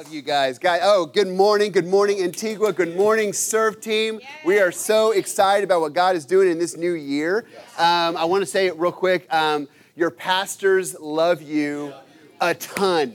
Love 0.00 0.14
you 0.14 0.22
guys. 0.22 0.58
Guys, 0.58 0.80
oh, 0.82 1.04
good 1.04 1.28
morning. 1.28 1.72
Good 1.72 1.86
morning, 1.86 2.22
Antigua. 2.22 2.72
Good 2.72 2.96
morning, 2.96 3.34
Serve 3.34 3.82
Team. 3.82 4.18
We 4.46 4.58
are 4.58 4.72
so 4.72 5.10
excited 5.10 5.62
about 5.62 5.82
what 5.82 5.92
God 5.92 6.16
is 6.16 6.24
doing 6.24 6.50
in 6.50 6.58
this 6.58 6.74
new 6.74 6.94
year. 6.94 7.44
Um, 7.76 8.16
I 8.16 8.24
want 8.24 8.40
to 8.40 8.46
say 8.46 8.66
it 8.66 8.78
real 8.78 8.92
quick. 8.92 9.30
Um, 9.30 9.68
your 9.94 10.10
pastors 10.10 10.98
love 10.98 11.42
you 11.42 11.92
a 12.40 12.54
ton. 12.54 13.12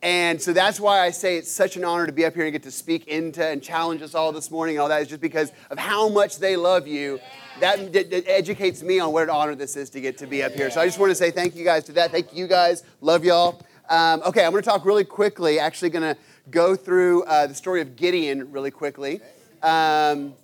And 0.00 0.40
so 0.40 0.54
that's 0.54 0.80
why 0.80 1.00
I 1.00 1.10
say 1.10 1.36
it's 1.36 1.52
such 1.52 1.76
an 1.76 1.84
honor 1.84 2.06
to 2.06 2.12
be 2.12 2.24
up 2.24 2.34
here 2.34 2.44
and 2.44 2.52
get 2.52 2.62
to 2.62 2.70
speak 2.70 3.06
into 3.06 3.44
and 3.44 3.62
challenge 3.62 4.00
us 4.00 4.14
all 4.14 4.32
this 4.32 4.50
morning 4.50 4.76
and 4.76 4.80
all 4.80 4.88
that 4.88 5.02
is 5.02 5.08
just 5.08 5.20
because 5.20 5.52
of 5.70 5.78
how 5.78 6.08
much 6.08 6.38
they 6.38 6.56
love 6.56 6.86
you. 6.86 7.20
That, 7.60 7.92
that, 7.92 8.24
educates 8.26 8.82
me 8.82 9.00
on 9.00 9.12
what 9.12 9.24
an 9.24 9.30
honor 9.30 9.54
this 9.54 9.76
is 9.76 9.90
to 9.90 10.00
get 10.00 10.16
to 10.18 10.26
be 10.26 10.42
up 10.42 10.52
here. 10.52 10.70
So 10.70 10.80
I 10.80 10.86
just 10.86 10.98
want 10.98 11.10
to 11.10 11.14
say 11.14 11.30
thank 11.30 11.56
you 11.56 11.64
guys 11.64 11.84
to 11.84 11.92
that. 11.92 12.10
Thank 12.10 12.32
you 12.32 12.46
guys. 12.46 12.84
Love 13.02 13.22
y'all. 13.22 13.60
Um, 13.88 14.22
okay, 14.26 14.44
I'm 14.44 14.50
going 14.50 14.62
to 14.62 14.68
talk 14.68 14.84
really 14.84 15.04
quickly. 15.04 15.58
Actually, 15.58 15.90
going 15.90 16.14
to 16.14 16.20
go 16.50 16.76
through 16.76 17.22
uh, 17.24 17.46
the 17.46 17.54
story 17.54 17.80
of 17.80 17.96
Gideon 17.96 18.52
really 18.52 18.70
quickly. 18.70 19.20
Um, 19.62 20.34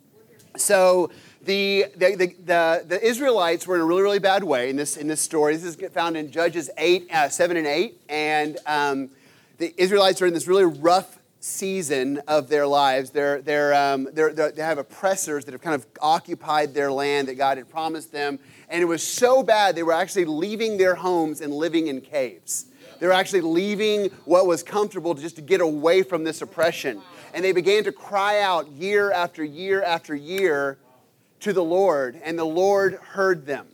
so 0.57 1.11
the, 1.43 1.87
the, 1.97 2.15
the, 2.17 2.85
the, 2.87 3.07
Israelites 3.07 3.67
were 3.67 3.75
in 3.75 3.83
a 3.83 3.85
really, 3.85 4.03
really 4.03 4.19
bad 4.19 4.45
way 4.45 4.71
in 4.71 4.77
this, 4.77 4.97
in 4.97 5.09
this 5.09 5.21
story. 5.21 5.57
This 5.57 5.77
is 5.77 5.91
found 5.93 6.17
in 6.17 6.31
Judges 6.31 6.71
8, 6.79 7.11
uh, 7.13 7.29
7 7.29 7.57
and 7.57 7.67
8. 7.67 8.01
And 8.09 8.59
um, 8.67 9.11
the 9.59 9.75
Israelites 9.77 10.23
are 10.23 10.27
in 10.27 10.33
this 10.33 10.47
really 10.47 10.65
rough 10.65 11.19
season 11.41 12.23
of 12.27 12.49
their 12.49 12.67
lives. 12.67 13.11
They're, 13.11 13.43
they're, 13.43 13.75
um, 13.75 14.09
they're, 14.15 14.33
they're, 14.33 14.53
they 14.53 14.63
have 14.63 14.79
oppressors 14.79 15.45
that 15.45 15.53
have 15.53 15.61
kind 15.61 15.75
of 15.75 15.87
occupied 16.01 16.73
their 16.73 16.91
land 16.91 17.29
that 17.29 17.35
God 17.35 17.59
had 17.59 17.69
promised 17.69 18.11
them. 18.11 18.39
And 18.71 18.81
it 18.81 18.87
was 18.87 19.03
so 19.03 19.43
bad, 19.43 19.77
they 19.77 19.83
were 19.83 19.93
actually 19.93 20.25
leaving 20.25 20.79
their 20.79 20.95
homes 20.95 21.43
and 21.43 21.53
living 21.53 21.89
in 21.89 22.01
caves. 22.01 22.67
They 23.05 23.09
were 23.09 23.13
actually 23.13 23.43
leaving 23.43 24.07
what 24.25 24.47
was 24.47 24.63
comfortable 24.63 25.13
just 25.13 25.37
to 25.37 25.43
get 25.43 25.61
away 25.61 26.03
from 26.03 26.25
this 26.25 26.41
oppression. 26.41 27.03
And 27.35 27.45
they 27.45 27.53
began 27.53 27.85
to 27.85 27.93
cry 27.93 28.41
out 28.41 28.67
year 28.71 29.13
after 29.13 29.45
year 29.45 29.83
after 29.83 30.15
year 30.15 30.79
to 31.41 31.53
the 31.53 31.63
Lord, 31.63 32.19
and 32.25 32.39
the 32.39 32.47
Lord 32.47 32.95
heard 32.95 33.45
them. 33.45 33.67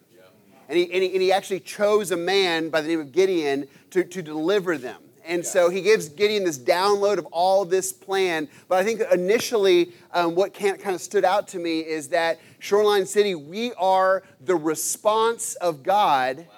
And 0.69 0.77
he, 0.77 0.93
and 0.93 1.05
he, 1.05 1.13
and 1.13 1.23
he 1.23 1.31
actually 1.31 1.61
chose 1.61 2.11
a 2.11 2.17
man 2.17 2.71
by 2.71 2.81
the 2.81 2.89
name 2.89 2.99
of 2.99 3.13
Gideon 3.13 3.69
to, 3.91 4.03
to 4.03 4.21
deliver 4.21 4.77
them. 4.77 5.01
And 5.25 5.47
so 5.47 5.71
he 5.71 5.81
gives 5.81 6.09
Gideon 6.09 6.43
this 6.43 6.59
download 6.59 7.19
of 7.19 7.27
all 7.27 7.65
this 7.65 7.93
plan. 7.93 8.49
But 8.67 8.79
I 8.79 8.85
think 8.85 9.01
initially, 9.13 9.93
um, 10.13 10.35
what 10.35 10.55
kind 10.55 10.77
of 10.87 11.01
stood 11.01 11.25
out 11.25 11.47
to 11.49 11.61
me 11.61 11.79
is 11.79 12.09
that 12.09 12.41
Shoreline 12.59 13.07
City, 13.07 13.37
we 13.37 13.75
are 13.75 14.25
the 14.41 14.57
response 14.57 15.55
of 15.55 15.85
God 15.85 16.49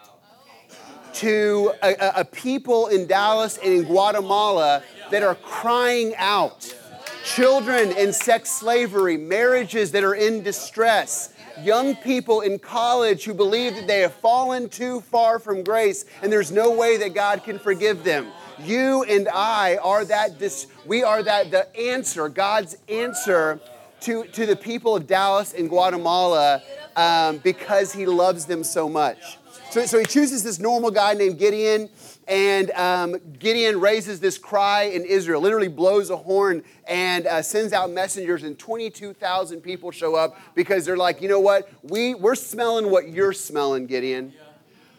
to 1.14 1.72
a, 1.82 2.20
a 2.20 2.24
people 2.24 2.88
in 2.88 3.06
Dallas 3.06 3.58
and 3.58 3.72
in 3.72 3.84
Guatemala 3.84 4.82
that 5.10 5.22
are 5.22 5.34
crying 5.36 6.14
out. 6.16 6.74
Children 7.24 7.92
in 7.92 8.12
sex 8.12 8.50
slavery, 8.50 9.16
marriages 9.16 9.92
that 9.92 10.02
are 10.02 10.14
in 10.14 10.42
distress, 10.42 11.32
young 11.60 11.94
people 11.96 12.40
in 12.40 12.58
college 12.58 13.24
who 13.24 13.34
believe 13.34 13.74
that 13.76 13.86
they 13.86 14.00
have 14.00 14.12
fallen 14.14 14.68
too 14.68 15.00
far 15.02 15.38
from 15.38 15.62
grace 15.62 16.04
and 16.22 16.32
there's 16.32 16.50
no 16.50 16.72
way 16.72 16.96
that 16.96 17.14
God 17.14 17.44
can 17.44 17.58
forgive 17.58 18.04
them. 18.04 18.28
You 18.58 19.04
and 19.04 19.28
I 19.28 19.76
are 19.76 20.04
that 20.04 20.38
dis- 20.38 20.66
we 20.86 21.02
are 21.02 21.22
that 21.22 21.50
the 21.50 21.74
answer, 21.78 22.28
God's 22.28 22.76
answer 22.88 23.60
to, 24.00 24.24
to 24.24 24.46
the 24.46 24.56
people 24.56 24.96
of 24.96 25.06
Dallas 25.06 25.52
and 25.52 25.68
Guatemala 25.68 26.62
um, 26.96 27.38
because 27.38 27.92
he 27.92 28.06
loves 28.06 28.46
them 28.46 28.64
so 28.64 28.88
much. 28.88 29.38
So, 29.72 29.86
so 29.86 29.98
he 29.98 30.04
chooses 30.04 30.42
this 30.44 30.58
normal 30.58 30.90
guy 30.90 31.14
named 31.14 31.38
Gideon, 31.38 31.88
and 32.28 32.70
um, 32.72 33.16
Gideon 33.38 33.80
raises 33.80 34.20
this 34.20 34.36
cry 34.36 34.82
in 34.82 35.02
Israel, 35.06 35.40
literally 35.40 35.68
blows 35.68 36.10
a 36.10 36.16
horn 36.18 36.62
and 36.86 37.26
uh, 37.26 37.40
sends 37.40 37.72
out 37.72 37.90
messengers, 37.90 38.42
and 38.42 38.58
22,000 38.58 39.62
people 39.62 39.90
show 39.90 40.14
up 40.14 40.38
because 40.54 40.84
they're 40.84 40.98
like, 40.98 41.22
you 41.22 41.28
know 41.30 41.40
what? 41.40 41.70
We, 41.82 42.14
we're 42.14 42.34
smelling 42.34 42.90
what 42.90 43.08
you're 43.08 43.32
smelling, 43.32 43.86
Gideon. 43.86 44.34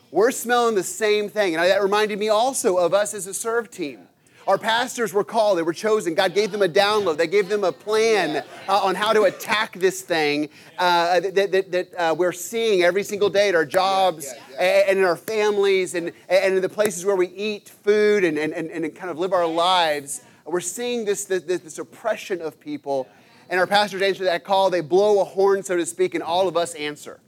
We're 0.09 0.31
smelling 0.31 0.73
the 0.73 0.81
same 0.81 1.29
thing. 1.29 1.53
And 1.53 1.63
that 1.63 1.83
reminded 1.83 2.17
me 2.17 2.29
also 2.29 2.77
of 2.77 2.95
us 2.95 3.13
as 3.13 3.27
a 3.27 3.33
serve 3.35 3.69
team. 3.69 4.07
Our 4.47 4.57
pastors 4.57 5.13
were 5.13 5.23
called, 5.23 5.57
they 5.57 5.63
were 5.63 5.73
chosen. 5.73 6.15
God 6.15 6.33
gave 6.33 6.51
them 6.51 6.61
a 6.61 6.67
download, 6.67 7.17
they 7.17 7.27
gave 7.27 7.47
them 7.47 7.63
a 7.63 7.71
plan 7.71 8.43
uh, 8.67 8.83
on 8.83 8.95
how 8.95 9.13
to 9.13 9.23
attack 9.23 9.73
this 9.79 10.01
thing 10.01 10.49
uh, 10.77 11.21
that, 11.21 11.51
that, 11.51 11.71
that 11.71 11.93
uh, 11.95 12.15
we're 12.17 12.33
seeing 12.33 12.83
every 12.83 13.03
single 13.03 13.29
day 13.29 13.49
at 13.49 13.55
our 13.55 13.65
jobs 13.65 14.33
and 14.59 14.99
in 14.99 15.05
our 15.05 15.15
families 15.15 15.95
and, 15.95 16.11
and 16.27 16.55
in 16.55 16.61
the 16.61 16.69
places 16.69 17.05
where 17.05 17.15
we 17.15 17.27
eat 17.27 17.69
food 17.69 18.23
and, 18.25 18.37
and, 18.37 18.53
and 18.53 18.95
kind 18.95 19.09
of 19.09 19.17
live 19.17 19.31
our 19.31 19.47
lives. 19.47 20.23
We're 20.45 20.59
seeing 20.59 21.05
this, 21.05 21.23
this, 21.23 21.43
this 21.43 21.79
oppression 21.79 22.41
of 22.41 22.59
people. 22.59 23.07
And 23.49 23.59
our 23.59 23.67
pastors 23.67 24.01
answer 24.01 24.25
that 24.25 24.43
call. 24.43 24.69
They 24.69 24.81
blow 24.81 25.21
a 25.21 25.23
horn, 25.23 25.63
so 25.63 25.77
to 25.77 25.85
speak, 25.85 26.15
and 26.15 26.23
all 26.23 26.47
of 26.47 26.57
us 26.57 26.75
answer 26.75 27.19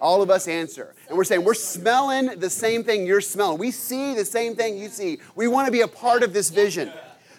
all 0.00 0.22
of 0.22 0.30
us 0.30 0.48
answer. 0.48 0.94
And 1.08 1.16
we're 1.16 1.24
saying, 1.24 1.44
we're 1.44 1.54
smelling 1.54 2.38
the 2.38 2.50
same 2.50 2.84
thing 2.84 3.06
you're 3.06 3.20
smelling. 3.20 3.58
We 3.58 3.70
see 3.70 4.14
the 4.14 4.24
same 4.24 4.56
thing 4.56 4.78
you 4.78 4.88
see. 4.88 5.18
We 5.34 5.48
want 5.48 5.66
to 5.66 5.72
be 5.72 5.82
a 5.82 5.88
part 5.88 6.22
of 6.22 6.32
this 6.32 6.50
vision. 6.50 6.92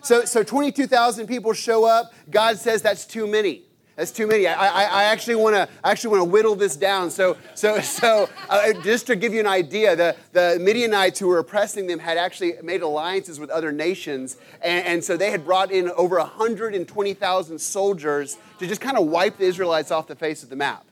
So, 0.03 0.25
so 0.25 0.43
22,000 0.43 1.27
people 1.27 1.53
show 1.53 1.85
up. 1.85 2.13
God 2.29 2.57
says 2.57 2.81
that's 2.81 3.05
too 3.05 3.27
many. 3.27 3.63
That's 3.95 4.11
too 4.11 4.25
many. 4.25 4.47
I, 4.47 4.53
I, 4.53 4.83
I 4.83 5.03
actually 5.03 5.35
want 5.35 5.55
to 5.55 5.69
actually 5.83 6.11
want 6.11 6.21
to 6.21 6.31
whittle 6.31 6.55
this 6.55 6.75
down. 6.75 7.11
So, 7.11 7.37
so, 7.55 7.79
so 7.81 8.29
uh, 8.49 8.73
just 8.81 9.05
to 9.07 9.15
give 9.15 9.33
you 9.33 9.41
an 9.41 9.47
idea, 9.47 9.95
the, 9.95 10.15
the 10.31 10.57
Midianites 10.59 11.19
who 11.19 11.27
were 11.27 11.39
oppressing 11.39 11.87
them 11.87 11.99
had 11.99 12.17
actually 12.17 12.53
made 12.63 12.81
alliances 12.81 13.39
with 13.39 13.49
other 13.49 13.71
nations, 13.71 14.37
and, 14.63 14.85
and 14.87 15.03
so 15.03 15.17
they 15.17 15.29
had 15.29 15.45
brought 15.45 15.71
in 15.71 15.89
over 15.91 16.17
120,000 16.17 17.59
soldiers 17.59 18.37
to 18.59 18.65
just 18.65 18.81
kind 18.81 18.97
of 18.97 19.07
wipe 19.07 19.37
the 19.37 19.45
Israelites 19.45 19.91
off 19.91 20.07
the 20.07 20.15
face 20.15 20.41
of 20.41 20.49
the 20.49 20.55
map. 20.55 20.85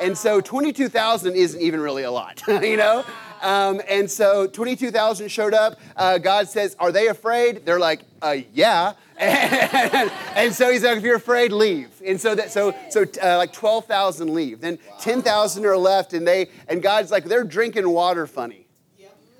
And 0.00 0.16
so 0.16 0.40
22,000 0.40 1.34
isn't 1.34 1.60
even 1.60 1.80
really 1.80 2.02
a 2.02 2.10
lot, 2.10 2.42
you 2.48 2.76
know? 2.76 3.04
Um, 3.42 3.82
and 3.88 4.10
so 4.10 4.46
22,000 4.46 5.28
showed 5.28 5.54
up. 5.54 5.78
Uh, 5.96 6.18
God 6.18 6.48
says, 6.48 6.74
Are 6.78 6.90
they 6.90 7.08
afraid? 7.08 7.66
They're 7.66 7.78
like, 7.78 8.02
uh, 8.22 8.36
Yeah. 8.52 8.94
And, 10.36 10.52
so 10.52 10.72
he's 10.72 10.82
like, 10.82 10.96
If 10.98 11.04
you're 11.04 11.16
afraid, 11.16 11.52
leave. 11.52 11.90
And 12.04 12.20
so 12.20 12.34
that, 12.34 12.50
so, 12.50 12.74
so 12.90 13.04
uh, 13.22 13.36
like 13.36 13.52
12,000 13.52 14.32
leave. 14.34 14.60
Then 14.60 14.78
10,000 15.00 15.66
are 15.66 15.76
left, 15.76 16.14
and 16.14 16.26
they, 16.26 16.48
and 16.68 16.82
God's 16.82 17.10
like, 17.10 17.24
They're 17.24 17.44
drinking 17.44 17.88
water 17.88 18.26
funny. 18.26 18.64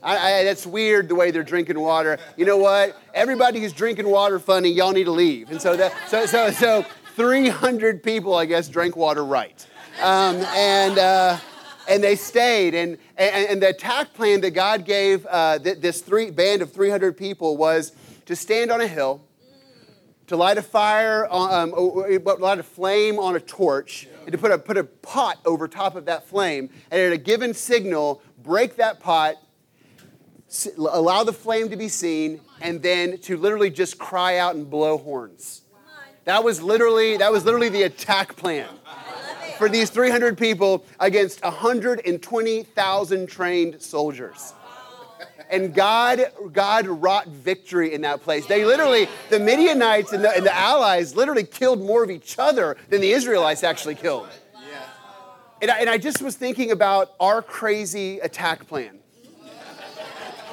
I, 0.04 0.16
I, 0.16 0.44
that's 0.44 0.66
weird 0.66 1.08
the 1.08 1.14
way 1.14 1.30
they're 1.30 1.42
drinking 1.42 1.80
water. 1.80 2.18
You 2.36 2.44
know 2.44 2.58
what? 2.58 3.00
Everybody 3.14 3.60
who's 3.60 3.72
drinking 3.72 4.06
water 4.06 4.38
funny, 4.38 4.68
y'all 4.68 4.92
need 4.92 5.04
to 5.04 5.10
leave. 5.10 5.50
And 5.50 5.60
so 5.60 5.76
that, 5.76 5.94
so, 6.08 6.26
so, 6.26 6.50
so 6.50 6.84
300 7.16 8.02
people, 8.02 8.34
I 8.34 8.44
guess, 8.44 8.68
drank 8.68 8.96
water 8.96 9.24
right. 9.24 9.66
Um, 10.00 10.36
and, 10.36 10.98
uh, 10.98 11.38
and 11.88 12.02
they 12.02 12.16
stayed. 12.16 12.74
And, 12.74 12.98
and, 13.16 13.48
and, 13.48 13.62
the 13.62 13.68
attack 13.68 14.12
plan 14.14 14.40
that 14.40 14.50
God 14.50 14.84
gave 14.84 15.24
uh, 15.26 15.58
this 15.58 16.00
three, 16.00 16.30
band 16.30 16.62
of 16.62 16.72
300 16.72 17.16
people 17.16 17.56
was 17.56 17.92
to 18.26 18.34
stand 18.34 18.70
on 18.70 18.80
a 18.80 18.86
hill, 18.86 19.22
to 20.26 20.36
light 20.36 20.58
a 20.58 20.62
fire, 20.62 21.28
um, 21.30 21.70
light 21.70 22.58
a 22.58 22.62
flame 22.62 23.18
on 23.18 23.36
a 23.36 23.40
torch, 23.40 24.08
and 24.22 24.32
to 24.32 24.38
put 24.38 24.50
a, 24.50 24.58
put 24.58 24.76
a 24.76 24.84
pot 24.84 25.38
over 25.44 25.68
top 25.68 25.96
of 25.96 26.06
that 26.06 26.26
flame, 26.26 26.70
and 26.90 27.00
at 27.00 27.12
a 27.12 27.18
given 27.18 27.54
signal, 27.54 28.22
break 28.42 28.76
that 28.76 29.00
pot, 29.00 29.36
allow 30.76 31.24
the 31.24 31.32
flame 31.32 31.68
to 31.68 31.76
be 31.76 31.88
seen, 31.88 32.40
and 32.60 32.82
then 32.82 33.18
to 33.18 33.36
literally 33.36 33.70
just 33.70 33.98
cry 33.98 34.38
out 34.38 34.54
and 34.54 34.68
blow 34.68 34.98
horns. 34.98 35.62
That 36.24 36.42
was 36.42 36.62
literally, 36.62 37.18
that 37.18 37.30
was 37.30 37.44
literally 37.44 37.68
the 37.68 37.82
attack 37.82 38.34
plan 38.34 38.68
for 39.58 39.68
these 39.68 39.90
300 39.90 40.36
people 40.36 40.84
against 41.00 41.42
120,000 41.42 43.26
trained 43.26 43.82
soldiers. 43.82 44.54
And 45.50 45.74
God, 45.74 46.32
God 46.52 46.86
wrought 46.86 47.28
victory 47.28 47.92
in 47.92 48.00
that 48.00 48.22
place. 48.22 48.46
They 48.46 48.64
literally, 48.64 49.08
the 49.30 49.38
Midianites 49.38 50.12
and 50.12 50.24
the, 50.24 50.30
and 50.30 50.44
the 50.44 50.54
allies 50.54 51.14
literally 51.14 51.44
killed 51.44 51.80
more 51.80 52.02
of 52.02 52.10
each 52.10 52.38
other 52.38 52.76
than 52.88 53.00
the 53.00 53.12
Israelites 53.12 53.62
actually 53.62 53.94
killed. 53.94 54.28
And 55.62 55.70
I, 55.70 55.78
and 55.78 55.88
I 55.88 55.98
just 55.98 56.20
was 56.20 56.36
thinking 56.36 56.72
about 56.72 57.14
our 57.20 57.40
crazy 57.40 58.18
attack 58.18 58.66
plan. 58.66 58.98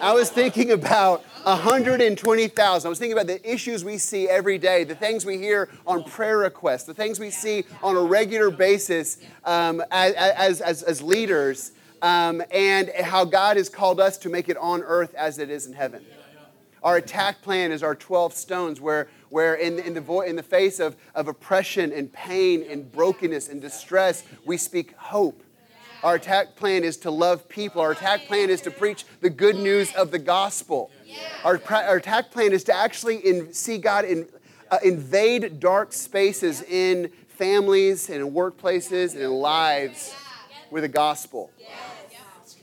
I 0.01 0.13
was 0.13 0.29
thinking 0.29 0.71
about 0.71 1.23
120,000. 1.43 2.88
I 2.88 2.89
was 2.89 2.99
thinking 2.99 3.13
about 3.13 3.27
the 3.27 3.49
issues 3.49 3.83
we 3.83 3.97
see 3.97 4.29
every 4.29 4.57
day, 4.57 4.83
the 4.83 4.95
things 4.95 5.25
we 5.25 5.38
hear 5.38 5.69
on 5.88 6.03
prayer 6.03 6.38
requests, 6.38 6.83
the 6.83 6.93
things 6.93 7.19
we 7.19 7.31
see 7.31 7.63
on 7.81 7.95
a 7.95 8.01
regular 8.01 8.51
basis 8.51 9.17
um, 9.45 9.83
as, 9.89 10.61
as, 10.61 10.83
as, 10.83 11.01
leaders, 11.01 11.71
um, 12.03 12.43
and 12.51 12.91
how 13.03 13.25
God 13.25 13.57
has 13.57 13.69
called 13.69 13.99
us 13.99 14.17
to 14.19 14.29
make 14.29 14.49
it 14.49 14.57
on 14.57 14.83
earth 14.83 15.15
as 15.15 15.39
it 15.39 15.49
is 15.49 15.65
in 15.65 15.73
heaven. 15.73 16.05
Our 16.83 16.97
attack 16.97 17.41
plan 17.41 17.71
is 17.71 17.81
our 17.81 17.95
12 17.95 18.33
stones, 18.33 18.79
where, 18.79 19.07
where 19.29 19.55
in, 19.55 19.79
in, 19.79 19.93
the, 19.95 20.01
vo- 20.01 20.21
in 20.21 20.35
the 20.35 20.43
face 20.43 20.79
of, 20.79 20.95
of 21.15 21.27
oppression 21.27 21.91
and 21.91 22.11
pain 22.11 22.65
and 22.69 22.91
brokenness 22.91 23.49
and 23.49 23.61
distress, 23.61 24.23
we 24.45 24.57
speak 24.57 24.95
hope 24.95 25.43
Our 26.03 26.15
attack 26.15 26.56
plan 26.56 26.83
is 26.83 26.98
to 26.98 27.12
love 27.12 27.48
people. 27.48 27.81
Our 27.81 27.92
attack 27.92 28.25
plan 28.25 28.50
is 28.50 28.62
to 28.62 28.71
preach 28.71 29.06
the 29.21 29.30
good 29.30 29.56
news 29.56 29.94
of 29.94 30.09
the 30.09 30.19
gospel. 30.19 30.89
Our, 31.44 31.62
our 31.69 31.98
attack 31.98 32.31
plan 32.31 32.53
is 32.53 32.63
to 32.65 32.75
actually 32.75 33.18
in, 33.18 33.53
see 33.53 33.77
God 33.77 34.06
in, 34.06 34.27
uh, 34.71 34.80
invade 34.83 35.59
dark 35.59 35.94
spaces 35.94 36.63
in 36.63 37.12
families 37.27 38.09
and 38.09 38.19
in 38.19 38.31
workplaces 38.31 39.13
and 39.13 39.21
in 39.21 39.31
lives 39.31 40.15
with 40.71 40.83
the 40.83 40.89
gospel. 40.89 41.51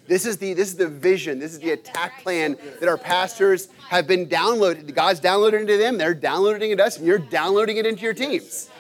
This 0.09 0.25
is 0.25 0.39
the 0.39 0.55
this 0.55 0.69
is 0.69 0.77
the 0.77 0.89
vision. 0.89 1.39
This 1.39 1.53
is 1.53 1.59
the 1.59 1.73
attack 1.73 2.23
plan 2.23 2.57
that 2.81 2.89
our 2.89 2.97
pastors 2.97 3.69
have 3.91 4.07
been 4.07 4.27
downloaded. 4.27 4.95
God's 4.95 5.21
downloaded 5.21 5.61
into 5.61 5.77
them. 5.77 5.99
They're 5.99 6.15
downloading 6.15 6.71
it 6.71 6.77
to 6.77 6.87
us, 6.87 6.97
and 6.97 7.07
you're 7.07 7.19
downloading 7.19 7.77
it 7.77 7.85
into 7.85 8.03
your 8.03 8.15
teams. 8.15 8.71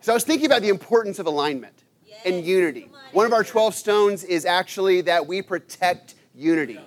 So 0.00 0.10
I 0.10 0.14
was 0.14 0.24
thinking 0.24 0.46
about 0.46 0.62
the 0.62 0.70
importance 0.70 1.18
of 1.18 1.26
alignment 1.26 1.81
and 2.24 2.44
unity. 2.44 2.90
One 3.12 3.26
of 3.26 3.32
our 3.32 3.44
12 3.44 3.74
stones 3.74 4.24
is 4.24 4.44
actually 4.44 5.02
that 5.02 5.26
we 5.26 5.42
protect 5.42 6.14
unity. 6.34 6.80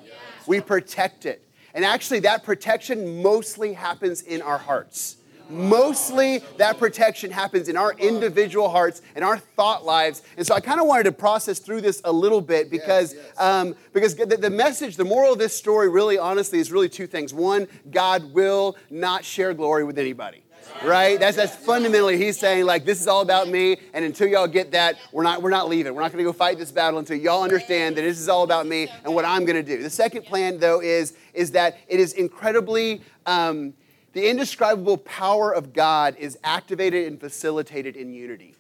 We 0.47 0.61
protect 0.61 1.25
it. 1.25 1.47
And 1.73 1.83
actually, 1.83 2.21
that 2.21 2.43
protection 2.43 3.21
mostly 3.21 3.73
happens 3.73 4.21
in 4.21 4.41
our 4.41 4.57
hearts. 4.57 5.17
Mostly 5.49 6.39
that 6.57 6.79
protection 6.79 7.29
happens 7.29 7.69
in 7.69 7.77
our 7.77 7.93
individual 7.93 8.69
hearts 8.69 9.01
and 9.13 9.23
our 9.23 9.37
thought 9.37 9.85
lives. 9.85 10.23
And 10.37 10.47
so 10.47 10.55
I 10.55 10.59
kind 10.59 10.79
of 10.79 10.87
wanted 10.87 11.03
to 11.03 11.11
process 11.11 11.59
through 11.59 11.81
this 11.81 12.01
a 12.03 12.11
little 12.11 12.41
bit 12.41 12.71
because, 12.71 13.13
um, 13.38 13.75
because 13.93 14.15
the, 14.15 14.25
the 14.25 14.49
message, 14.49 14.95
the 14.95 15.05
moral 15.05 15.33
of 15.33 15.38
this 15.38 15.55
story, 15.55 15.89
really 15.89 16.17
honestly, 16.17 16.57
is 16.57 16.71
really 16.71 16.89
two 16.89 17.05
things. 17.05 17.33
One, 17.33 17.67
God 17.91 18.33
will 18.33 18.75
not 18.89 19.23
share 19.23 19.53
glory 19.53 19.83
with 19.83 19.99
anybody 19.99 20.44
right? 20.83 21.19
That's 21.19 21.38
that's 21.38 21.56
fundamentally 21.56 22.17
he's 22.17 22.39
saying 22.39 22.65
like 22.65 22.85
this 22.85 23.01
is 23.01 23.07
all 23.07 23.21
about 23.21 23.47
me, 23.47 23.77
and 23.94 24.06
until 24.06 24.27
y'all 24.27 24.47
get 24.47 24.71
that, 24.71 24.97
we're 25.12 25.23
not 25.23 25.41
we're 25.41 25.50
not 25.50 25.69
leaving. 25.69 25.94
We're 25.94 26.01
not 26.01 26.12
going 26.12 26.23
to 26.23 26.29
go 26.29 26.33
fight 26.33 26.57
this 26.57 26.71
battle 26.71 27.00
until 27.00 27.17
y'all 27.17 27.44
understand 27.44 27.97
that 27.97 28.01
this 28.01 28.19
is 28.19 28.29
all 28.29 28.44
about 28.44 28.67
me 28.67 28.88
and 29.03 29.13
what 29.13 29.25
I'm 29.25 29.45
going 29.45 29.63
to 29.63 29.63
do. 29.63 29.81
The 29.81 29.89
second 29.89 30.25
plan 30.25 30.59
though 30.59 30.81
is 30.81 31.13
is 31.33 31.51
that 31.51 31.77
it 31.88 32.00
is 32.00 32.13
incredibly. 32.13 33.01
Um, 33.25 33.73
the 34.13 34.29
indescribable 34.29 34.95
power 35.00 35.53
of 35.53 35.73
God 35.73 36.15
is 36.17 36.38
activated 36.41 37.06
and 37.07 37.19
facilitated 37.19 37.97
in 37.97 38.13
unity. 38.13 38.56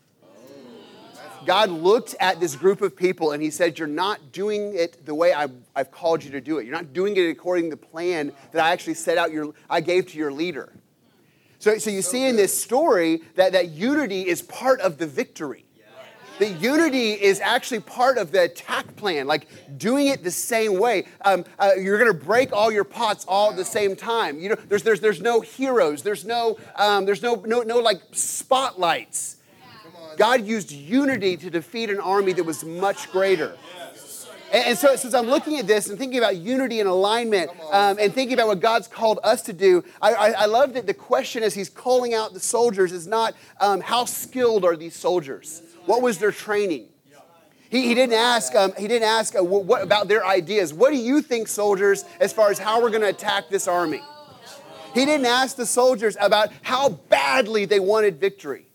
God 1.45 1.69
looked 1.69 2.15
at 2.19 2.39
this 2.39 2.55
group 2.55 2.81
of 2.81 2.95
people 2.95 3.31
and 3.31 3.41
he 3.41 3.49
said, 3.49 3.79
You're 3.79 3.87
not 3.87 4.31
doing 4.31 4.75
it 4.75 5.05
the 5.05 5.15
way 5.15 5.31
I've, 5.31 5.53
I've, 5.75 5.91
called 5.91 6.23
you 6.23 6.31
to 6.31 6.41
do 6.41 6.57
it. 6.57 6.65
You're 6.65 6.75
not 6.75 6.91
doing 6.91 7.15
it 7.15 7.29
according 7.29 7.69
to 7.69 7.77
the 7.77 7.77
plan 7.77 8.33
that 8.51 8.65
I 8.65 8.71
actually 8.71 8.95
set 8.95 9.17
out 9.17 9.31
your 9.31 9.53
I 9.69 9.79
gave 9.81 10.07
to 10.07 10.17
your 10.17 10.31
leader. 10.31 10.73
So, 11.65 11.79
so 11.79 11.89
you 11.89 12.03
so 12.03 12.11
see 12.11 12.19
good. 12.19 12.29
in 12.29 12.35
this 12.35 12.55
story 12.55 13.23
that, 13.33 13.53
that 13.53 13.69
unity 13.69 14.27
is 14.27 14.43
part 14.43 14.79
of 14.81 14.99
the 14.99 15.07
victory. 15.07 15.65
The 16.37 16.49
unity 16.49 17.13
is 17.13 17.39
actually 17.39 17.79
part 17.79 18.19
of 18.19 18.31
the 18.31 18.43
attack 18.43 18.95
plan, 18.97 19.25
like 19.25 19.47
doing 19.79 20.05
it 20.09 20.23
the 20.23 20.29
same 20.29 20.77
way. 20.77 21.07
Um, 21.21 21.43
uh, 21.57 21.71
you're 21.75 21.97
going 21.97 22.11
to 22.11 22.25
break 22.25 22.53
all 22.53 22.71
your 22.71 22.83
pots 22.83 23.25
all 23.27 23.49
at 23.49 23.55
the 23.55 23.65
same 23.65 23.95
time. 23.95 24.37
You 24.37 24.49
know, 24.49 24.55
there's, 24.67 24.83
there's, 24.83 24.99
there's 24.99 25.21
no 25.21 25.41
heroes. 25.41 26.03
There's 26.03 26.23
no, 26.23 26.59
um, 26.75 27.03
there's 27.03 27.23
no, 27.23 27.41
no, 27.47 27.63
no 27.63 27.79
like 27.79 27.99
spotlights. 28.11 29.37
God 30.17 30.45
used 30.45 30.71
unity 30.71 31.35
to 31.35 31.49
defeat 31.49 31.89
an 31.89 31.99
army 31.99 32.33
that 32.33 32.43
was 32.43 32.63
much 32.63 33.11
greater. 33.11 33.57
And, 34.51 34.77
so, 34.77 34.95
since 34.95 35.13
I'm 35.13 35.25
looking 35.25 35.57
at 35.57 35.67
this 35.67 35.89
and 35.89 35.97
thinking 35.97 36.19
about 36.19 36.37
unity 36.37 36.79
and 36.79 36.87
alignment 36.87 37.51
um, 37.71 37.97
and 37.99 38.13
thinking 38.13 38.35
about 38.35 38.47
what 38.47 38.59
God's 38.59 38.87
called 38.87 39.19
us 39.23 39.41
to 39.43 39.53
do, 39.53 39.83
I, 40.01 40.13
I, 40.13 40.29
I, 40.31 40.45
love 40.45 40.73
that 40.73 40.87
the 40.87 40.93
question 40.93 41.43
as 41.43 41.53
He's 41.53 41.69
calling 41.69 42.13
out 42.13 42.33
the 42.33 42.39
soldiers 42.39 42.91
is 42.91 43.07
not 43.07 43.35
um, 43.59 43.81
how 43.81 44.05
skilled 44.05 44.63
are 44.63 44.75
these 44.75 44.95
soldiers? 44.95 45.61
What 45.85 46.01
was 46.01 46.19
their 46.19 46.31
training? 46.31 46.87
He, 47.69 47.87
he 47.87 47.93
didn't 47.93 48.13
ask, 48.13 48.55
um, 48.55 48.73
he 48.77 48.87
didn't 48.87 49.07
ask 49.07 49.35
uh, 49.35 49.43
what 49.43 49.81
about 49.81 50.07
their 50.07 50.25
ideas. 50.25 50.73
What 50.73 50.91
do 50.91 50.97
you 50.97 51.21
think, 51.21 51.47
soldiers, 51.47 52.05
as 52.19 52.31
far 52.31 52.49
as 52.51 52.59
how 52.59 52.81
we're 52.81 52.91
going 52.91 53.01
to 53.01 53.09
attack 53.09 53.49
this 53.49 53.67
army? 53.67 54.01
He 54.93 55.05
didn't 55.05 55.25
ask 55.25 55.57
the 55.57 55.65
soldiers 55.65 56.15
about 56.21 56.49
how 56.61 56.89
badly 56.89 57.65
they 57.65 57.81
wanted 57.81 58.19
victory. 58.19 58.65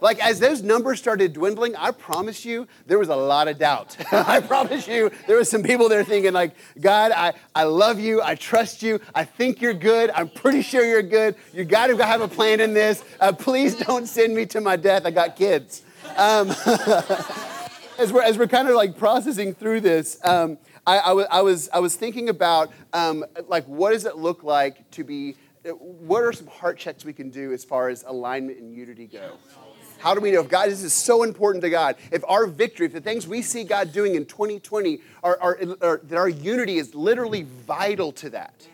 Like 0.00 0.24
as 0.24 0.38
those 0.38 0.62
numbers 0.62 0.98
started 0.98 1.32
dwindling, 1.32 1.74
I 1.76 1.90
promise 1.90 2.44
you, 2.44 2.66
there 2.86 2.98
was 2.98 3.08
a 3.08 3.16
lot 3.16 3.48
of 3.48 3.58
doubt. 3.58 3.96
I 4.12 4.40
promise 4.40 4.86
you, 4.86 5.10
there 5.26 5.36
was 5.36 5.50
some 5.50 5.62
people 5.62 5.88
there 5.88 6.04
thinking 6.04 6.32
like, 6.32 6.54
God, 6.80 7.12
I, 7.12 7.32
I 7.54 7.64
love 7.64 7.98
you. 7.98 8.20
I 8.22 8.34
trust 8.34 8.82
you. 8.82 9.00
I 9.14 9.24
think 9.24 9.60
you're 9.60 9.74
good. 9.74 10.10
I'm 10.14 10.28
pretty 10.28 10.62
sure 10.62 10.84
you're 10.84 11.02
good. 11.02 11.36
You 11.52 11.64
got 11.64 11.88
to 11.88 11.96
have 11.96 12.20
a 12.20 12.28
plan 12.28 12.60
in 12.60 12.74
this. 12.74 13.02
Uh, 13.20 13.32
please 13.32 13.74
don't 13.76 14.06
send 14.06 14.34
me 14.34 14.46
to 14.46 14.60
my 14.60 14.76
death. 14.76 15.06
I 15.06 15.10
got 15.10 15.36
kids. 15.36 15.82
Um, 16.16 16.50
as, 17.98 18.12
we're, 18.12 18.22
as 18.22 18.38
we're 18.38 18.46
kind 18.46 18.68
of 18.68 18.74
like 18.74 18.98
processing 18.98 19.54
through 19.54 19.80
this, 19.80 20.18
um, 20.24 20.58
I, 20.86 20.98
I, 20.98 21.08
w- 21.08 21.26
I, 21.30 21.42
was, 21.42 21.68
I 21.72 21.80
was 21.80 21.96
thinking 21.96 22.28
about 22.28 22.72
um, 22.92 23.24
like 23.48 23.64
what 23.66 23.90
does 23.90 24.04
it 24.04 24.16
look 24.16 24.44
like 24.44 24.88
to 24.92 25.04
be, 25.04 25.34
what 25.64 26.22
are 26.22 26.32
some 26.32 26.46
heart 26.46 26.78
checks 26.78 27.04
we 27.04 27.12
can 27.12 27.30
do 27.30 27.52
as 27.52 27.64
far 27.64 27.88
as 27.88 28.04
alignment 28.06 28.58
and 28.58 28.72
unity 28.72 29.06
go? 29.06 29.32
How 29.98 30.14
do 30.14 30.20
we 30.20 30.30
know 30.30 30.40
if 30.40 30.48
God, 30.48 30.68
this 30.68 30.82
is 30.82 30.92
so 30.92 31.22
important 31.22 31.62
to 31.62 31.70
God? 31.70 31.96
If 32.10 32.22
our 32.28 32.46
victory, 32.46 32.86
if 32.86 32.92
the 32.92 33.00
things 33.00 33.26
we 33.26 33.42
see 33.42 33.64
God 33.64 33.92
doing 33.92 34.14
in 34.14 34.26
2020 34.26 35.00
are, 35.22 35.38
are, 35.40 35.58
are 35.80 36.00
that 36.04 36.18
our 36.18 36.28
unity 36.28 36.78
is 36.78 36.94
literally 36.94 37.46
vital 37.66 38.12
to 38.12 38.30
that 38.30 38.66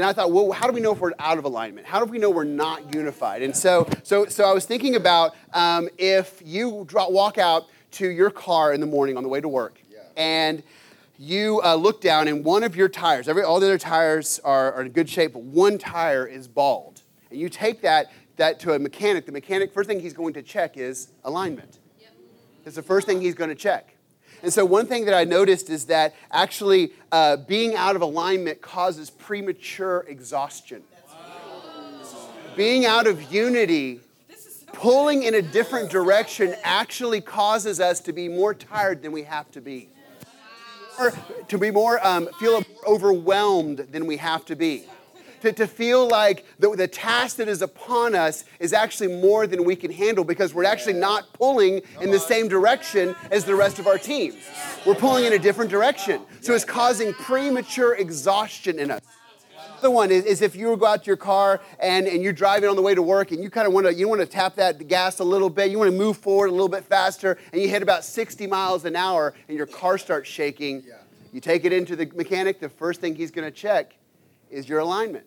then 0.00 0.08
I 0.08 0.12
thought, 0.12 0.32
well, 0.32 0.50
how 0.52 0.66
do 0.66 0.72
we 0.72 0.80
know 0.80 0.92
if 0.92 1.00
we're 1.00 1.12
out 1.18 1.36
of 1.36 1.44
alignment? 1.44 1.86
How 1.86 2.02
do 2.02 2.10
we 2.10 2.18
know 2.18 2.30
we're 2.30 2.44
not 2.44 2.94
unified? 2.94 3.42
And 3.42 3.54
so, 3.54 3.88
so, 4.02 4.26
so 4.26 4.44
I 4.44 4.52
was 4.52 4.64
thinking 4.64 4.96
about 4.96 5.34
um, 5.52 5.88
if 5.98 6.40
you 6.44 6.86
walk 6.92 7.38
out 7.38 7.68
to 7.92 8.08
your 8.08 8.30
car 8.30 8.72
in 8.72 8.80
the 8.80 8.86
morning 8.86 9.16
on 9.16 9.22
the 9.22 9.28
way 9.28 9.40
to 9.40 9.48
work, 9.48 9.78
yeah. 9.90 9.98
and 10.16 10.62
you 11.18 11.60
uh, 11.62 11.74
look 11.74 12.00
down 12.00 12.28
and 12.28 12.44
one 12.44 12.62
of 12.62 12.74
your 12.76 12.88
tires, 12.88 13.28
every, 13.28 13.42
all 13.42 13.60
the 13.60 13.66
other 13.66 13.78
tires 13.78 14.40
are, 14.42 14.72
are 14.72 14.82
in 14.82 14.92
good 14.92 15.08
shape, 15.08 15.34
but 15.34 15.42
one 15.42 15.76
tire 15.76 16.26
is 16.26 16.48
bald. 16.48 17.02
And 17.30 17.38
you 17.38 17.48
take 17.48 17.82
that, 17.82 18.10
that 18.40 18.58
to 18.60 18.72
a 18.72 18.78
mechanic. 18.78 19.26
The 19.26 19.32
mechanic, 19.32 19.72
first 19.72 19.86
thing 19.86 20.00
he's 20.00 20.14
going 20.14 20.32
to 20.32 20.42
check 20.42 20.76
is 20.78 21.08
alignment. 21.24 21.78
Yep. 22.00 22.10
That's 22.64 22.76
the 22.76 22.82
first 22.82 23.06
thing 23.06 23.20
he's 23.20 23.34
going 23.34 23.50
to 23.50 23.54
check. 23.54 23.94
And 24.42 24.50
so, 24.50 24.64
one 24.64 24.86
thing 24.86 25.04
that 25.04 25.14
I 25.14 25.24
noticed 25.24 25.68
is 25.68 25.84
that 25.86 26.14
actually 26.32 26.92
uh, 27.12 27.36
being 27.36 27.74
out 27.74 27.96
of 27.96 28.02
alignment 28.02 28.62
causes 28.62 29.10
premature 29.10 30.06
exhaustion. 30.08 30.82
Being 32.56 32.86
out 32.86 33.06
of 33.06 33.32
unity, 33.32 34.00
pulling 34.72 35.22
in 35.24 35.34
a 35.34 35.42
different 35.42 35.90
direction, 35.90 36.54
actually 36.64 37.20
causes 37.20 37.78
us 37.78 38.00
to 38.00 38.12
be 38.12 38.28
more 38.28 38.54
tired 38.54 39.02
than 39.02 39.12
we 39.12 39.22
have 39.24 39.50
to 39.52 39.60
be, 39.60 39.90
or 40.98 41.12
to 41.48 41.58
be 41.58 41.70
more 41.70 42.04
um, 42.06 42.28
feel 42.38 42.62
overwhelmed 42.86 43.86
than 43.92 44.06
we 44.06 44.16
have 44.16 44.46
to 44.46 44.56
be 44.56 44.86
to, 45.40 45.52
to 45.52 45.66
feel 45.66 46.08
like 46.08 46.44
the, 46.58 46.70
the 46.70 46.88
task 46.88 47.36
that 47.36 47.48
is 47.48 47.62
upon 47.62 48.14
us 48.14 48.44
is 48.58 48.72
actually 48.72 49.08
more 49.20 49.46
than 49.46 49.64
we 49.64 49.76
can 49.76 49.90
handle 49.90 50.24
because 50.24 50.54
we're 50.54 50.64
actually 50.64 50.94
not 50.94 51.32
pulling 51.32 51.82
in 52.00 52.10
the 52.10 52.18
same 52.18 52.48
direction 52.48 53.14
as 53.30 53.44
the 53.44 53.54
rest 53.54 53.78
of 53.78 53.86
our 53.86 53.98
teams. 53.98 54.36
We're 54.86 54.94
pulling 54.94 55.24
in 55.24 55.32
a 55.32 55.38
different 55.38 55.70
direction. 55.70 56.22
So 56.40 56.54
it's 56.54 56.64
causing 56.64 57.12
premature 57.12 57.94
exhaustion 57.94 58.78
in 58.78 58.90
us. 58.90 59.00
The 59.80 59.90
one 59.90 60.10
is, 60.10 60.26
is 60.26 60.42
if 60.42 60.54
you 60.54 60.76
go 60.76 60.86
out 60.86 61.04
to 61.04 61.06
your 61.06 61.16
car 61.16 61.60
and, 61.78 62.06
and 62.06 62.22
you're 62.22 62.34
driving 62.34 62.68
on 62.68 62.76
the 62.76 62.82
way 62.82 62.94
to 62.94 63.00
work 63.00 63.32
and 63.32 63.42
you 63.42 63.48
kind 63.48 63.66
of 63.66 63.72
want 63.72 63.86
to 63.86 63.94
you 63.94 64.08
want 64.08 64.20
to 64.20 64.26
tap 64.26 64.56
that 64.56 64.88
gas 64.88 65.20
a 65.20 65.24
little 65.24 65.48
bit, 65.48 65.70
you 65.70 65.78
want 65.78 65.90
to 65.90 65.96
move 65.96 66.18
forward 66.18 66.48
a 66.48 66.52
little 66.52 66.68
bit 66.68 66.84
faster, 66.84 67.38
and 67.52 67.62
you 67.62 67.68
hit 67.68 67.82
about 67.82 68.04
60 68.04 68.46
miles 68.46 68.84
an 68.84 68.94
hour 68.94 69.32
and 69.48 69.56
your 69.56 69.66
car 69.66 69.96
starts 69.96 70.28
shaking. 70.28 70.84
You 71.32 71.40
take 71.40 71.64
it 71.64 71.72
into 71.72 71.96
the 71.96 72.06
mechanic, 72.14 72.60
the 72.60 72.68
first 72.68 73.00
thing 73.00 73.14
he's 73.14 73.30
going 73.30 73.46
to 73.46 73.50
check 73.50 73.94
is 74.50 74.68
your 74.68 74.80
alignment. 74.80 75.26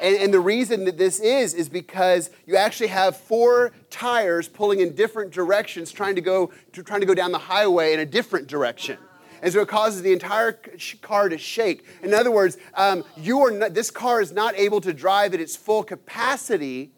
And, 0.00 0.16
and, 0.16 0.32
the 0.32 0.38
reason 0.38 0.84
that 0.84 0.96
this 0.96 1.18
is, 1.18 1.54
is 1.54 1.68
because 1.68 2.30
you 2.46 2.54
actually 2.54 2.86
have 2.86 3.16
four 3.16 3.72
tires 3.90 4.46
pulling 4.46 4.78
in 4.78 4.94
different 4.94 5.32
directions, 5.32 5.90
trying 5.90 6.14
to 6.14 6.20
go, 6.20 6.52
to, 6.74 6.84
trying 6.84 7.00
to 7.00 7.06
go 7.06 7.14
down 7.14 7.32
the 7.32 7.38
highway 7.38 7.94
in 7.94 7.98
a 7.98 8.06
different 8.06 8.46
direction. 8.46 8.96
And 9.42 9.52
so 9.52 9.60
it 9.60 9.68
causes 9.68 10.02
the 10.02 10.12
entire 10.12 10.58
car 11.02 11.28
to 11.28 11.38
shake. 11.38 11.84
In 12.02 12.14
other 12.14 12.30
words, 12.30 12.58
um, 12.74 13.04
you 13.16 13.40
are 13.40 13.50
not, 13.50 13.74
this 13.74 13.90
car 13.90 14.20
is 14.20 14.32
not 14.32 14.54
able 14.56 14.80
to 14.82 14.92
drive 14.92 15.34
at 15.34 15.40
its 15.40 15.56
full 15.56 15.82
capacity 15.82 16.92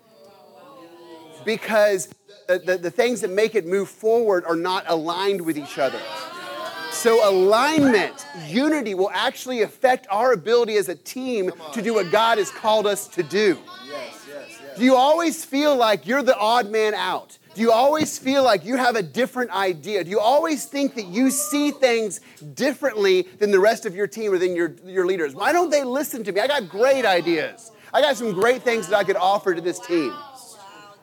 because 1.45 2.09
the, 2.49 2.59
the, 2.59 2.79
the 2.79 2.91
things 2.91 3.21
that 3.21 3.31
make 3.31 3.55
it 3.55 3.67
move 3.67 3.89
forward 3.89 4.45
are 4.45 4.57
not 4.57 4.85
aligned 4.89 5.41
with 5.41 5.57
each 5.57 5.79
other. 5.79 6.01
So, 7.01 7.27
alignment, 7.27 8.27
unity 8.47 8.93
will 8.93 9.09
actually 9.15 9.63
affect 9.63 10.07
our 10.11 10.33
ability 10.33 10.77
as 10.77 10.91
a 10.91 10.95
team 10.95 11.51
to 11.73 11.81
do 11.81 11.95
what 11.95 12.11
God 12.11 12.37
has 12.37 12.51
called 12.51 12.87
us 12.87 13.09
to 13.09 13.23
do. 13.23 13.57
Yes, 13.89 14.27
yes, 14.29 14.61
yes. 14.63 14.79
Do 14.79 14.85
you 14.85 14.97
always 14.97 15.43
feel 15.43 15.75
like 15.75 16.07
you're 16.07 16.23
the 16.23 16.37
odd 16.37 16.71
man 16.71 16.93
out? 16.93 17.39
Do 17.55 17.63
you 17.63 17.73
always 17.73 18.19
feel 18.19 18.45
like 18.45 18.67
you 18.67 18.77
have 18.77 18.97
a 18.97 19.03
different 19.03 19.51
idea? 19.51 20.05
Do 20.05 20.11
you 20.11 20.21
always 20.21 20.67
think 20.67 20.95
that 20.97 21.07
you 21.07 21.31
see 21.31 21.71
things 21.71 22.21
differently 22.53 23.23
than 23.39 23.51
the 23.51 23.61
rest 23.61 23.87
of 23.87 23.97
your 23.97 24.07
team 24.07 24.35
or 24.35 24.37
than 24.37 24.55
your, 24.55 24.75
your 24.85 25.07
leaders? 25.07 25.35
Why 25.35 25.53
don't 25.53 25.71
they 25.71 25.85
listen 25.85 26.23
to 26.25 26.33
me? 26.33 26.41
I 26.43 26.49
got 26.49 26.69
great 26.69 27.07
ideas. 27.07 27.73
I 27.95 28.03
got 28.03 28.19
some 28.19 28.33
great 28.33 28.63
things 28.63 28.89
that 28.89 28.97
I 28.99 29.05
could 29.05 29.17
offer 29.17 29.55
to 29.55 29.61
this 29.63 29.79
team. 29.79 30.13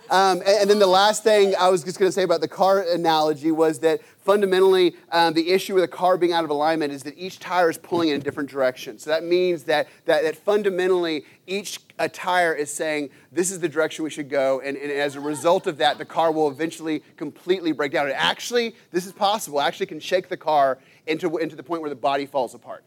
Um, 0.10 0.40
and, 0.40 0.62
and, 0.62 0.70
then 0.70 0.80
the 0.80 0.88
last 0.88 1.24
thing 1.24 1.54
I 1.60 1.68
was 1.68 1.84
just 1.84 2.00
going 2.00 2.08
to 2.08 2.14
say 2.14 2.24
about 2.24 2.40
the 2.40 2.48
car 2.48 2.80
analogy 2.80 3.52
was 3.52 3.80
that 3.80 4.00
fundamentally, 4.20 4.96
um, 5.12 5.34
the 5.34 5.50
issue 5.52 5.74
with 5.74 5.84
a 5.84 5.88
car 5.88 6.18
being 6.18 6.32
out 6.32 6.46
of 6.46 6.50
alignment 6.50 6.94
is 6.94 7.04
that 7.04 7.18
each 7.18 7.40
tire 7.40 7.70
is 7.70 7.78
pulling 7.78 8.10
in 8.10 8.16
a 8.16 8.24
different 8.24 8.50
direction. 8.50 9.00
So 9.00 9.10
that 9.10 9.26
means 9.26 9.64
that, 9.64 9.90
that, 10.06 10.24
that 10.24 10.38
fundamentally, 10.38 11.26
each 11.46 11.80
a 12.00 12.08
tire 12.08 12.54
is 12.54 12.72
saying, 12.72 13.10
this 13.34 13.52
is 13.52 13.60
the 13.60 13.68
direction 13.68 14.06
we 14.06 14.10
should 14.10 14.30
go. 14.30 14.62
And, 14.62 14.78
and 14.78 14.92
as 14.92 15.16
a 15.16 15.20
result 15.20 15.68
of 15.68 15.78
that, 15.80 15.98
the 15.98 16.06
car 16.06 16.32
will 16.32 16.50
eventually 16.50 17.04
completely 17.18 17.74
break 17.74 17.92
down. 17.92 18.06
And 18.06 18.16
actually, 18.16 18.76
this 18.92 19.06
is 19.06 19.12
possible, 19.12 19.60
actually 19.60 19.88
can 19.88 20.00
shake 20.00 20.30
the 20.30 20.38
car 20.38 20.78
into, 21.06 21.38
into 21.38 21.58
the 21.58 21.64
point 21.64 21.82
where 21.82 21.90
the 21.90 21.96
body 21.96 22.26
falls 22.26 22.54
apart. 22.54 22.86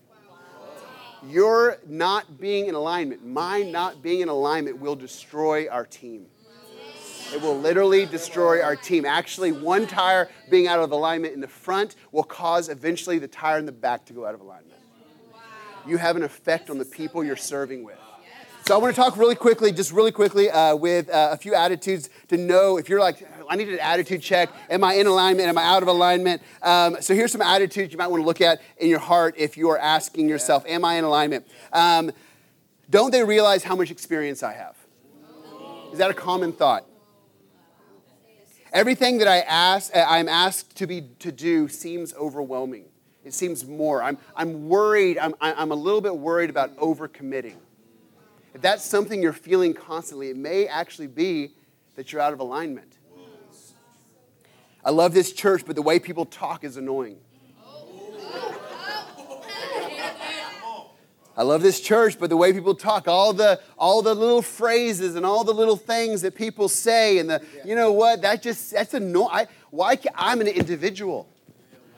Your 1.28 1.76
not 1.86 2.40
being 2.40 2.66
in 2.66 2.74
alignment, 2.74 3.26
my 3.26 3.62
not 3.62 4.00
being 4.00 4.20
in 4.20 4.30
alignment, 4.30 4.78
will 4.78 4.96
destroy 4.96 5.68
our 5.68 5.84
team. 5.84 6.26
It 7.32 7.40
will 7.40 7.58
literally 7.58 8.06
destroy 8.06 8.60
our 8.60 8.74
team. 8.74 9.04
Actually, 9.04 9.52
one 9.52 9.86
tire 9.86 10.28
being 10.50 10.66
out 10.66 10.80
of 10.80 10.90
alignment 10.90 11.32
in 11.32 11.40
the 11.40 11.48
front 11.48 11.94
will 12.10 12.24
cause 12.24 12.68
eventually 12.68 13.18
the 13.20 13.28
tire 13.28 13.58
in 13.58 13.66
the 13.66 13.72
back 13.72 14.04
to 14.06 14.12
go 14.12 14.26
out 14.26 14.34
of 14.34 14.40
alignment. 14.40 14.80
You 15.86 15.96
have 15.96 16.16
an 16.16 16.24
effect 16.24 16.70
on 16.70 16.78
the 16.78 16.84
people 16.84 17.22
you're 17.22 17.36
serving 17.36 17.84
with. 17.84 17.96
So 18.66 18.74
I 18.74 18.78
want 18.78 18.94
to 18.94 19.00
talk 19.00 19.16
really 19.16 19.36
quickly, 19.36 19.72
just 19.72 19.92
really 19.92 20.12
quickly, 20.12 20.50
uh, 20.50 20.74
with 20.76 21.08
uh, 21.08 21.30
a 21.32 21.36
few 21.36 21.54
attitudes 21.54 22.10
to 22.28 22.36
know 22.36 22.76
if 22.76 22.88
you're 22.88 23.00
like, 23.00 23.26
I 23.48 23.56
need 23.56 23.68
an 23.68 23.78
attitude 23.78 24.22
check. 24.22 24.50
Am 24.68 24.84
I 24.84 24.94
in 24.94 25.06
alignment? 25.06 25.48
Am 25.48 25.56
I 25.56 25.64
out 25.64 25.82
of 25.82 25.88
alignment? 25.88 26.42
Um, 26.62 26.96
so 27.00 27.14
here's 27.14 27.32
some 27.32 27.42
attitudes 27.42 27.92
you 27.92 27.98
might 27.98 28.08
want 28.08 28.22
to 28.22 28.26
look 28.26 28.40
at 28.40 28.60
in 28.76 28.88
your 28.88 28.98
heart 28.98 29.34
if 29.38 29.56
you 29.56 29.70
are 29.70 29.78
asking 29.78 30.28
yourself, 30.28 30.64
Am 30.66 30.84
I 30.84 30.94
in 30.94 31.04
alignment? 31.04 31.46
Um, 31.72 32.10
don't 32.90 33.12
they 33.12 33.22
realize 33.22 33.62
how 33.62 33.76
much 33.76 33.90
experience 33.90 34.42
I 34.42 34.52
have? 34.52 34.76
Is 35.92 35.98
that 35.98 36.10
a 36.10 36.14
common 36.14 36.52
thought? 36.52 36.86
Everything 38.72 39.18
that 39.18 39.28
I 39.28 39.40
ask, 39.40 39.94
uh, 39.94 40.04
I'm 40.06 40.28
asked 40.28 40.76
to 40.76 40.86
be 40.86 41.08
to 41.18 41.32
do 41.32 41.68
seems 41.68 42.14
overwhelming. 42.14 42.84
It 43.24 43.34
seems 43.34 43.66
more. 43.66 44.02
I'm, 44.02 44.16
I'm 44.34 44.68
worried. 44.68 45.18
I'm, 45.18 45.34
I'm 45.40 45.72
a 45.72 45.74
little 45.74 46.00
bit 46.00 46.16
worried 46.16 46.50
about 46.50 46.76
overcommitting. 46.76 47.56
If 48.54 48.62
that's 48.62 48.84
something 48.84 49.22
you're 49.22 49.32
feeling 49.32 49.74
constantly, 49.74 50.30
it 50.30 50.36
may 50.36 50.66
actually 50.66 51.06
be 51.08 51.52
that 51.96 52.12
you're 52.12 52.22
out 52.22 52.32
of 52.32 52.40
alignment. 52.40 52.98
I 54.84 54.90
love 54.90 55.12
this 55.12 55.32
church, 55.32 55.64
but 55.66 55.76
the 55.76 55.82
way 55.82 55.98
people 55.98 56.24
talk 56.24 56.64
is 56.64 56.76
annoying. 56.76 57.18
I 61.40 61.42
love 61.42 61.62
this 61.62 61.80
church, 61.80 62.18
but 62.18 62.28
the 62.28 62.36
way 62.36 62.52
people 62.52 62.74
talk, 62.74 63.08
all 63.08 63.32
the 63.32 63.58
all 63.78 64.02
the 64.02 64.14
little 64.14 64.42
phrases 64.42 65.14
and 65.14 65.24
all 65.24 65.42
the 65.42 65.54
little 65.54 65.74
things 65.74 66.20
that 66.20 66.34
people 66.34 66.68
say, 66.68 67.16
and 67.16 67.30
the 67.30 67.42
you 67.64 67.74
know 67.74 67.92
what? 67.92 68.20
That 68.20 68.42
just 68.42 68.70
that's 68.70 68.92
annoying. 68.92 69.46
Why? 69.70 69.96
Can, 69.96 70.12
I'm 70.14 70.42
an 70.42 70.48
individual. 70.48 71.26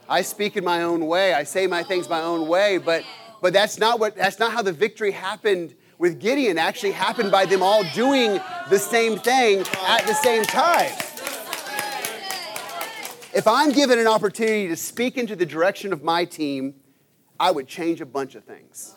I 0.09 0.23
speak 0.23 0.57
in 0.57 0.63
my 0.63 0.83
own 0.83 1.09
way. 1.09 1.35
I 1.35 1.43
say 1.43 1.67
my 1.67 1.83
things 1.83 2.09
my 2.09 2.21
own 2.21 2.47
way, 2.47 2.79
but 2.79 3.05
but 3.41 3.53
that's 3.53 3.81
not 3.81 3.99
what 3.99 4.15
that's 4.15 4.39
not 4.39 4.53
how 4.53 4.63
the 4.63 4.71
victory 4.73 5.11
happened 5.11 5.75
with 5.99 6.21
Gideon. 6.21 6.57
It 6.57 6.61
actually 6.61 6.93
happened 6.93 7.33
by 7.33 7.45
them 7.45 7.65
all 7.65 7.83
doing 7.95 8.41
the 8.71 8.79
same 8.79 9.19
thing 9.19 9.65
at 9.89 10.07
the 10.07 10.15
same 10.15 10.45
time. 10.45 10.93
If 13.35 13.49
I'm 13.49 13.73
given 13.73 13.99
an 13.99 14.07
opportunity 14.07 14.69
to 14.69 14.77
speak 14.77 15.19
into 15.19 15.35
the 15.35 15.47
direction 15.47 15.93
of 15.93 16.05
my 16.05 16.27
team, 16.27 16.75
I 17.41 17.51
would 17.51 17.67
change 17.67 18.01
a 18.01 18.07
bunch 18.07 18.37
of 18.37 18.45
things 18.45 18.95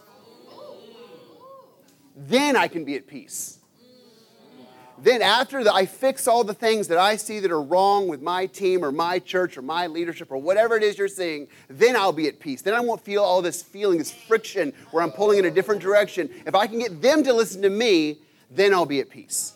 then 2.15 2.55
I 2.55 2.67
can 2.67 2.85
be 2.85 2.95
at 2.95 3.07
peace. 3.07 3.59
Then, 4.97 5.21
after 5.21 5.61
the, 5.61 5.73
I 5.73 5.85
fix 5.85 6.25
all 6.25 6.45
the 6.45 6.53
things 6.53 6.87
that 6.87 6.97
I 6.97 7.17
see 7.17 7.41
that 7.41 7.51
are 7.51 7.61
wrong 7.61 8.07
with 8.07 8.21
my 8.21 8.45
team 8.45 8.83
or 8.83 8.93
my 8.93 9.19
church 9.19 9.57
or 9.57 9.61
my 9.61 9.87
leadership 9.87 10.31
or 10.31 10.37
whatever 10.37 10.77
it 10.77 10.83
is 10.83 10.97
you're 10.97 11.09
seeing, 11.09 11.49
then 11.67 11.97
I'll 11.97 12.13
be 12.13 12.29
at 12.29 12.39
peace. 12.39 12.61
Then 12.61 12.73
I 12.73 12.79
won't 12.79 13.01
feel 13.01 13.21
all 13.21 13.41
this 13.41 13.61
feeling, 13.61 13.97
this 13.97 14.11
friction 14.11 14.71
where 14.91 15.03
I'm 15.03 15.11
pulling 15.11 15.39
in 15.39 15.45
a 15.45 15.51
different 15.51 15.81
direction. 15.81 16.29
If 16.47 16.55
I 16.55 16.67
can 16.67 16.79
get 16.79 17.01
them 17.01 17.23
to 17.23 17.33
listen 17.33 17.61
to 17.63 17.69
me, 17.69 18.19
then 18.49 18.73
I'll 18.73 18.85
be 18.85 19.01
at 19.01 19.09
peace. 19.09 19.53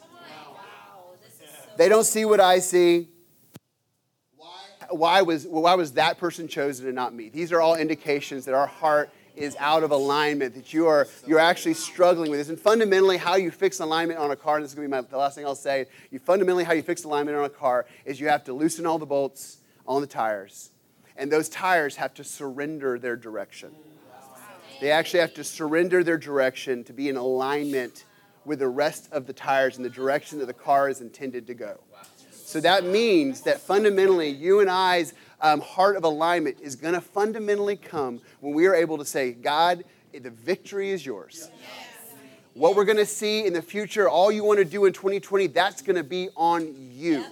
They 1.78 1.88
don't 1.88 2.04
see 2.04 2.26
what 2.26 2.42
I 2.42 2.60
see. 2.60 3.08
Why 4.90 5.22
was, 5.22 5.48
why 5.48 5.76
was 5.76 5.94
that 5.94 6.18
person 6.18 6.50
chosen 6.50 6.88
and 6.88 6.96
not 6.96 7.14
me? 7.14 7.30
These 7.30 7.54
are 7.54 7.62
all 7.62 7.76
indications 7.76 8.44
that 8.46 8.56
our 8.56 8.68
heart 8.68 9.10
is 9.40 9.56
out 9.60 9.84
of 9.84 9.92
alignment, 9.92 10.54
that 10.54 10.74
you 10.74 10.88
are 10.88 11.08
you're 11.26 11.40
actually 11.40 11.74
struggling 11.74 12.30
with 12.30 12.40
this. 12.40 12.50
And 12.50 12.60
fundamentally, 12.60 13.18
how 13.18 13.36
you 13.36 13.52
fix 13.52 13.80
alignment 13.80 14.20
on 14.20 14.32
a 14.32 14.36
car, 14.36 14.58
and 14.58 14.64
this 14.64 14.72
is 14.72 14.76
going 14.76 14.90
to 14.90 14.96
be 14.96 15.02
my, 15.02 15.08
the 15.08 15.18
last 15.18 15.36
thing 15.36 15.46
I'll 15.46 15.56
say, 15.56 15.86
you 16.12 16.20
fundamentally 16.20 16.64
how 16.64 16.74
you 16.74 16.84
fix 16.84 17.04
alignment 17.04 17.38
on 17.38 17.46
a 17.46 17.50
car 17.50 17.86
is 18.06 18.20
you 18.20 18.28
have 18.28 18.44
to 18.46 18.54
loosen 18.54 18.86
all 18.86 19.00
the 19.00 19.06
bolts 19.06 19.58
on 19.88 20.02
the 20.02 20.08
tires. 20.08 20.72
And 21.16 21.32
those 21.32 21.50
tires 21.50 21.96
have 21.96 22.14
to 22.16 22.24
surrender 22.24 23.00
their 23.00 23.16
direction. 23.16 23.72
They 24.80 24.92
actually 24.92 25.20
have 25.20 25.34
to 25.34 25.44
surrender 25.44 26.04
their 26.04 26.18
direction 26.18 26.84
to 26.86 26.94
be 26.94 27.10
in 27.10 27.18
alignment 27.18 28.06
with 28.46 28.60
the 28.60 28.68
rest 28.68 29.10
of 29.12 29.28
the 29.28 29.34
tires 29.34 29.78
in 29.78 29.84
the 29.84 29.90
direction 29.90 30.40
that 30.40 30.46
the 30.46 30.54
car 30.54 30.90
is 30.90 31.02
intended 31.02 31.48
to 31.48 31.54
go. 31.54 31.80
So 32.32 32.60
that 32.62 32.84
means 32.84 33.42
that 33.42 33.60
fundamentally, 33.60 34.30
you 34.30 34.62
and 34.62 34.70
I's 34.70 35.14
um, 35.42 35.62
heart 35.62 35.96
of 35.96 36.04
alignment 36.04 36.58
is 36.62 36.76
going 36.76 36.94
to 36.94 37.02
fundamentally 37.02 37.76
come 37.76 38.22
when 38.40 38.54
we 38.54 38.68
are 38.68 38.76
able 38.76 38.98
to 38.98 39.06
say, 39.06 39.32
God, 39.32 39.84
the 40.12 40.30
victory 40.30 40.90
is 40.90 41.06
yours. 41.06 41.50
What 42.54 42.76
we're 42.76 42.86
going 42.86 42.98
to 42.98 43.06
see 43.06 43.46
in 43.46 43.54
the 43.54 43.62
future, 43.62 44.10
all 44.10 44.32
you 44.32 44.44
want 44.44 44.60
to 44.60 44.66
do 44.66 44.86
in 44.86 44.94
2020, 44.94 45.48
that's 45.48 45.82
going 45.82 45.96
to 45.96 46.04
be 46.04 46.30
on 46.36 46.76
you. 46.92 47.24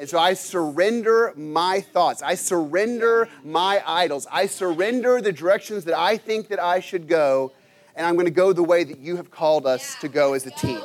And 0.00 0.08
so 0.08 0.18
I 0.18 0.34
surrender 0.34 1.32
my 1.36 1.80
thoughts. 1.80 2.22
I 2.22 2.34
surrender 2.34 3.28
my 3.44 3.82
idols. 3.86 4.26
I 4.30 4.46
surrender 4.46 5.20
the 5.20 5.32
directions 5.32 5.84
that 5.84 5.98
I 5.98 6.16
think 6.16 6.48
that 6.48 6.60
I 6.60 6.80
should 6.80 7.08
go. 7.08 7.52
And 7.96 8.06
I'm 8.06 8.14
going 8.14 8.26
to 8.26 8.30
go 8.30 8.52
the 8.52 8.62
way 8.62 8.84
that 8.84 8.98
you 8.98 9.16
have 9.16 9.30
called 9.30 9.66
us 9.66 9.96
to 10.00 10.08
go 10.08 10.34
as 10.34 10.46
a 10.46 10.50
team. 10.52 10.80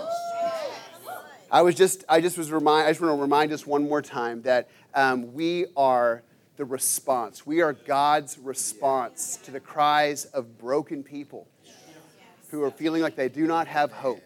I 1.53 1.62
was 1.62 1.75
just, 1.75 2.03
I 2.10 2.19
just 2.19 2.36
was 2.36 2.51
remind, 2.51 2.88
I 2.88 2.89
just 2.89 3.00
want 3.00 3.15
to 3.15 3.22
remind 3.22 3.51
us 3.51 3.67
one 3.67 3.88
more 3.88 4.01
time 4.01 4.41
that 4.41 4.69
um, 4.95 5.36
we 5.36 5.67
are 5.77 6.24
the 6.57 6.65
response. 6.65 7.45
We 7.45 7.62
are 7.62 7.74
God's 7.74 8.39
response 8.39 9.38
to 9.43 9.51
the 9.51 9.60
cries 9.60 10.25
of 10.25 10.57
broken 10.57 11.03
people 11.03 11.48
who 12.50 12.63
are 12.63 12.72
feeling 12.72 13.03
like 13.03 13.15
they 13.15 13.29
do 13.29 13.45
not 13.45 13.67
have 13.67 13.91
hope. 13.91 14.24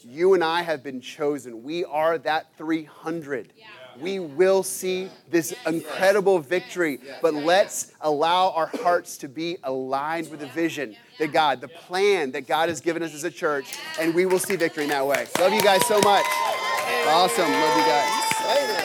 You 0.00 0.34
and 0.34 0.42
I 0.42 0.62
have 0.62 0.82
been 0.82 1.00
chosen. 1.00 1.62
We 1.62 1.84
are 1.84 2.18
that 2.18 2.48
300. 2.58 3.52
We 4.00 4.18
will 4.18 4.64
see 4.64 5.10
this 5.30 5.54
incredible 5.68 6.40
victory, 6.40 6.98
but 7.22 7.34
let's 7.34 7.92
allow 8.00 8.50
our 8.50 8.66
hearts 8.66 9.16
to 9.18 9.28
be 9.28 9.58
aligned 9.62 10.28
with 10.28 10.40
the 10.40 10.48
vision 10.48 10.96
that 11.20 11.32
God, 11.32 11.60
the 11.60 11.68
plan 11.68 12.32
that 12.32 12.48
God 12.48 12.68
has 12.68 12.80
given 12.80 13.04
us 13.04 13.14
as 13.14 13.22
a 13.22 13.30
church, 13.30 13.78
and 14.00 14.12
we 14.12 14.26
will 14.26 14.40
see 14.40 14.56
victory 14.56 14.82
in 14.82 14.90
that 14.90 15.06
way. 15.06 15.28
Love 15.38 15.52
you 15.52 15.62
guys 15.62 15.86
so 15.86 16.00
much. 16.00 16.24
Awesome. 17.08 17.50
Love 17.50 17.76
you 17.78 17.84
guys. 17.84 18.83